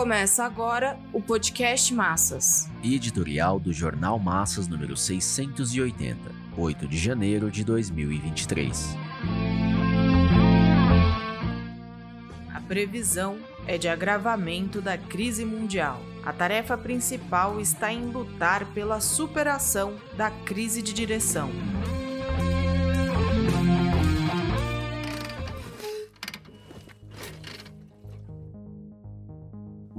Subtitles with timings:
[0.00, 2.70] Começa agora o podcast Massas.
[2.82, 6.16] Editorial do Jornal Massas número 680,
[6.56, 8.96] 8 de janeiro de 2023.
[12.54, 13.36] A previsão
[13.66, 16.00] é de agravamento da crise mundial.
[16.24, 21.50] A tarefa principal está em lutar pela superação da crise de direção.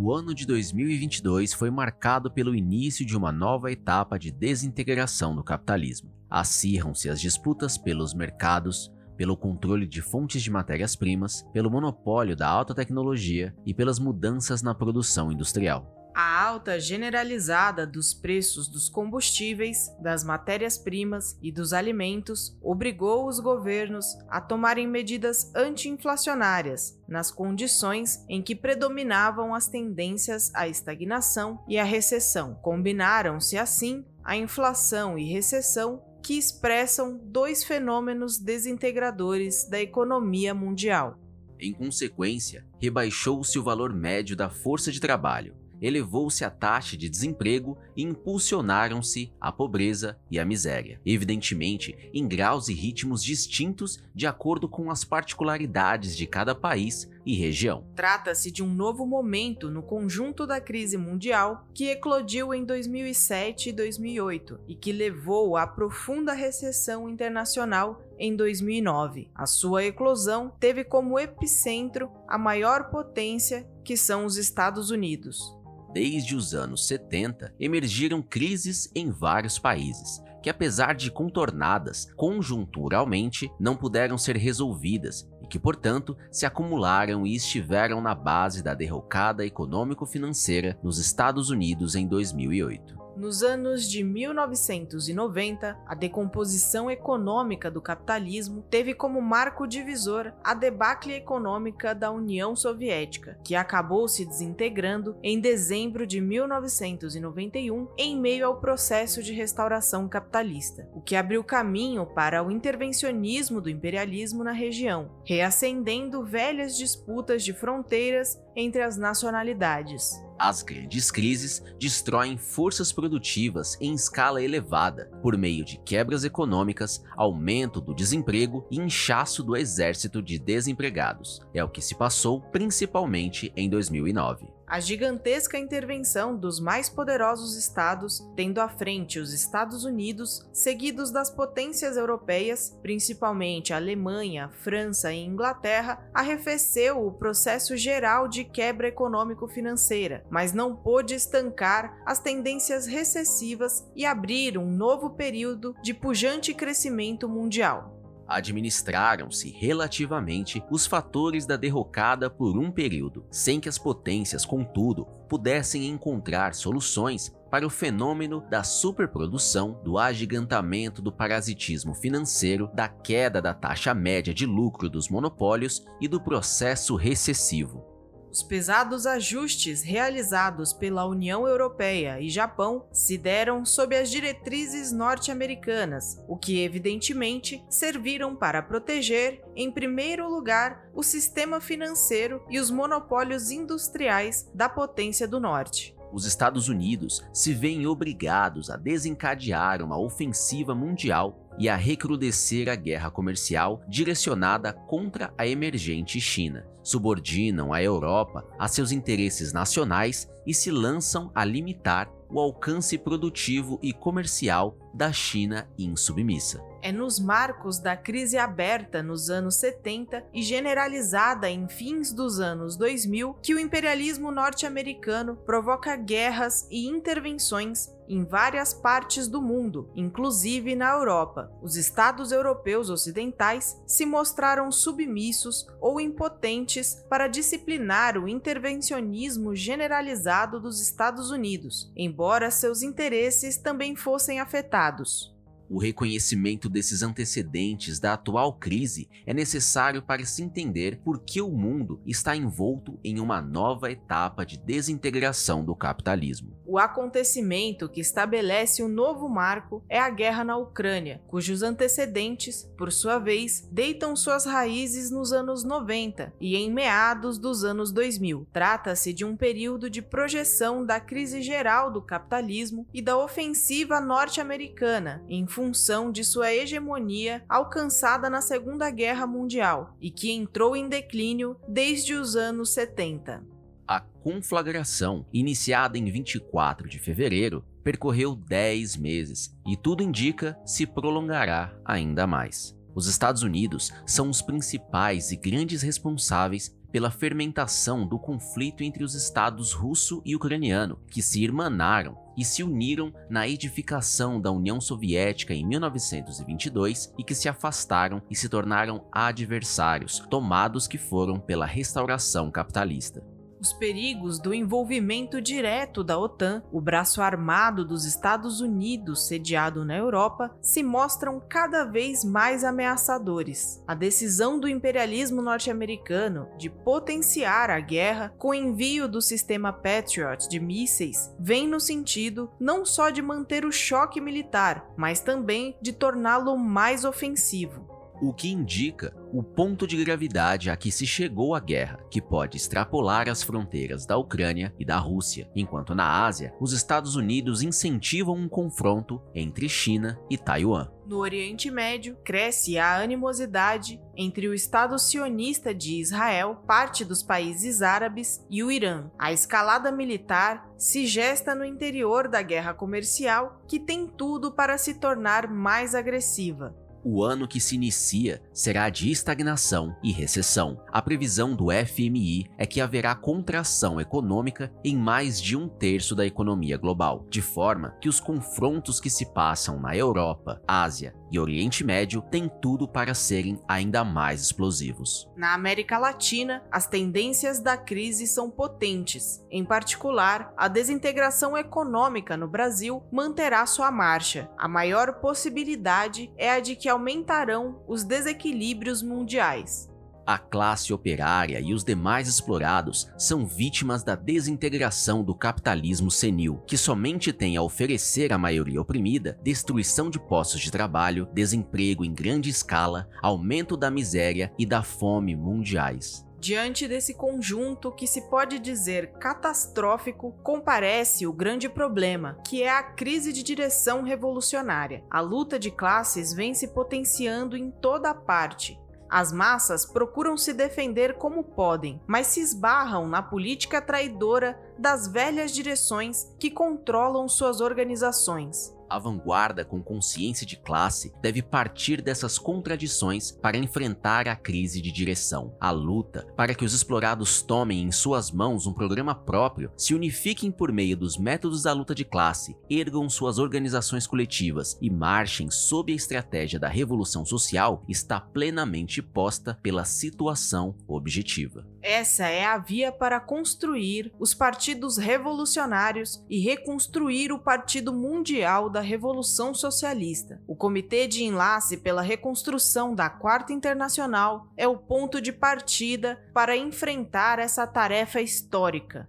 [0.00, 5.42] O ano de 2022 foi marcado pelo início de uma nova etapa de desintegração do
[5.42, 6.12] capitalismo.
[6.30, 12.76] Acirram-se as disputas pelos mercados, pelo controle de fontes de matérias-primas, pelo monopólio da alta
[12.76, 15.97] tecnologia e pelas mudanças na produção industrial.
[16.20, 24.18] A alta generalizada dos preços dos combustíveis, das matérias-primas e dos alimentos obrigou os governos
[24.28, 31.84] a tomarem medidas anti-inflacionárias nas condições em que predominavam as tendências à estagnação e à
[31.84, 32.56] recessão.
[32.62, 41.16] Combinaram-se assim a inflação e recessão que expressam dois fenômenos desintegradores da economia mundial.
[41.60, 47.78] Em consequência, rebaixou-se o valor médio da força de trabalho, elevou-se a taxa de desemprego
[47.96, 54.68] e impulsionaram-se a pobreza e a miséria, evidentemente em graus e ritmos distintos de acordo
[54.68, 57.84] com as particularidades de cada país e região.
[57.94, 63.72] Trata-se de um novo momento no conjunto da crise mundial que eclodiu em 2007 e
[63.72, 69.30] 2008 e que levou à profunda recessão internacional em 2009.
[69.34, 75.58] A sua eclosão teve como epicentro a maior potência, que são os Estados Unidos
[75.92, 83.76] desde os anos 70, emergiram crises em vários países, que apesar de contornadas conjunturalmente, não
[83.76, 90.78] puderam ser resolvidas e que, portanto, se acumularam e estiveram na base da derrocada econômico-financeira
[90.82, 93.07] nos Estados Unidos em 2008.
[93.18, 101.14] Nos anos de 1990, a decomposição econômica do capitalismo teve como marco divisor a debacle
[101.14, 108.60] econômica da União Soviética, que acabou se desintegrando em dezembro de 1991 em meio ao
[108.60, 115.10] processo de restauração capitalista, o que abriu caminho para o intervencionismo do imperialismo na região,
[115.24, 120.27] reacendendo velhas disputas de fronteiras entre as nacionalidades.
[120.38, 127.80] As grandes crises destroem forças produtivas em escala elevada por meio de quebras econômicas, aumento
[127.80, 131.40] do desemprego e inchaço do exército de desempregados.
[131.52, 138.20] É o que se passou principalmente em 2009 a gigantesca intervenção dos mais poderosos estados,
[138.36, 146.06] tendo à frente os Estados Unidos, seguidos das potências europeias, principalmente Alemanha, França e Inglaterra,
[146.12, 154.04] arrefeceu o processo geral de quebra econômico-financeira, mas não pôde estancar as tendências recessivas e
[154.04, 157.97] abrir um novo período de pujante crescimento mundial
[158.28, 165.88] administraram-se relativamente os fatores da derrocada por um período, sem que as potências, contudo, pudessem
[165.88, 173.54] encontrar soluções para o fenômeno da superprodução, do agigantamento do parasitismo financeiro, da queda da
[173.54, 177.87] taxa média de lucro dos monopólios e do processo recessivo.
[178.30, 186.22] Os pesados ajustes realizados pela União Europeia e Japão se deram sob as diretrizes norte-americanas,
[186.28, 193.50] o que evidentemente serviram para proteger, em primeiro lugar, o sistema financeiro e os monopólios
[193.50, 200.74] industriais da potência do norte os Estados Unidos se veem obrigados a desencadear uma ofensiva
[200.74, 206.64] mundial e a recrudescer a guerra comercial direcionada contra a emergente China.
[206.82, 213.78] Subordinam a Europa a seus interesses nacionais e se lançam a limitar o alcance produtivo
[213.82, 216.62] e comercial da China insubmissa.
[216.80, 222.76] É nos marcos da crise aberta nos anos 70 e generalizada em fins dos anos
[222.76, 230.74] 2000 que o imperialismo norte-americano provoca guerras e intervenções em várias partes do mundo, inclusive
[230.74, 231.52] na Europa.
[231.62, 240.80] Os estados europeus ocidentais se mostraram submissos ou impotentes para disciplinar o intervencionismo generalizado dos
[240.80, 245.37] Estados Unidos, embora seus interesses também fossem afetados resultados.
[245.70, 251.50] O reconhecimento desses antecedentes da atual crise é necessário para se entender por que o
[251.50, 256.56] mundo está envolto em uma nova etapa de desintegração do capitalismo.
[256.64, 262.92] O acontecimento que estabelece o novo marco é a guerra na Ucrânia, cujos antecedentes, por
[262.92, 268.46] sua vez, deitam suas raízes nos anos 90 e em meados dos anos 2000.
[268.52, 275.24] Trata-se de um período de projeção da crise geral do capitalismo e da ofensiva norte-americana
[275.28, 281.56] em função de sua hegemonia alcançada na Segunda Guerra Mundial e que entrou em declínio
[281.66, 283.42] desde os anos 70.
[283.84, 291.76] A conflagração, iniciada em 24 de fevereiro, percorreu 10 meses e tudo indica se prolongará
[291.84, 292.78] ainda mais.
[292.94, 299.14] Os Estados Unidos são os principais e grandes responsáveis pela fermentação do conflito entre os
[299.14, 305.52] estados russo e ucraniano, que se irmanaram e se uniram na edificação da União Soviética
[305.52, 312.50] em 1922 e que se afastaram e se tornaram adversários, tomados que foram pela restauração
[312.50, 313.37] capitalista.
[313.60, 319.96] Os perigos do envolvimento direto da OTAN, o braço armado dos Estados Unidos sediado na
[319.96, 323.82] Europa, se mostram cada vez mais ameaçadores.
[323.86, 330.60] A decisão do imperialismo norte-americano de potenciar a guerra com envio do sistema Patriot de
[330.60, 336.56] mísseis vem no sentido não só de manter o choque militar, mas também de torná-lo
[336.56, 341.98] mais ofensivo o que indica o ponto de gravidade a que se chegou a guerra,
[342.10, 347.16] que pode extrapolar as fronteiras da Ucrânia e da Rússia, enquanto na Ásia, os Estados
[347.16, 350.90] Unidos incentivam um confronto entre China e Taiwan.
[351.06, 357.80] No Oriente Médio, cresce a animosidade entre o Estado sionista de Israel, parte dos países
[357.80, 359.10] árabes e o Irã.
[359.18, 364.94] A escalada militar se gesta no interior da guerra comercial, que tem tudo para se
[365.00, 366.76] tornar mais agressiva.
[367.04, 370.80] O ano que se inicia será de estagnação e recessão.
[370.92, 376.26] A previsão do FMI é que haverá contração econômica em mais de um terço da
[376.26, 381.84] economia global, de forma que os confrontos que se passam na Europa, Ásia e Oriente
[381.84, 385.28] Médio têm tudo para serem ainda mais explosivos.
[385.36, 389.44] Na América Latina, as tendências da crise são potentes.
[389.50, 394.50] Em particular, a desintegração econômica no Brasil manterá sua marcha.
[394.56, 399.87] A maior possibilidade é a de que aumentarão os desequilíbrios mundiais.
[400.28, 406.76] A classe operária e os demais explorados são vítimas da desintegração do capitalismo senil, que
[406.76, 412.50] somente tem a oferecer à maioria oprimida destruição de postos de trabalho, desemprego em grande
[412.50, 416.26] escala, aumento da miséria e da fome mundiais.
[416.38, 422.82] Diante desse conjunto que se pode dizer catastrófico, comparece o grande problema, que é a
[422.82, 425.02] crise de direção revolucionária.
[425.10, 428.78] A luta de classes vem se potenciando em toda parte,
[429.10, 435.52] as massas procuram se defender como podem, mas se esbarram na política traidora das velhas
[435.52, 438.77] direções que controlam suas organizações.
[438.88, 444.90] A vanguarda com consciência de classe deve partir dessas contradições para enfrentar a crise de
[444.90, 445.54] direção.
[445.60, 450.50] A luta para que os explorados tomem em suas mãos um programa próprio, se unifiquem
[450.50, 455.92] por meio dos métodos da luta de classe, ergam suas organizações coletivas e marchem sob
[455.92, 461.66] a estratégia da revolução social está plenamente posta pela situação objetiva.
[461.82, 468.77] Essa é a via para construir os partidos revolucionários e reconstruir o Partido Mundial da
[468.80, 470.40] Revolução Socialista.
[470.46, 476.56] O Comitê de Enlace pela Reconstrução da Quarta Internacional é o ponto de partida para
[476.56, 479.08] enfrentar essa tarefa histórica.